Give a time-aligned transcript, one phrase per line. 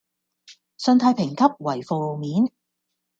[0.77, 2.51] 信貸評級為負面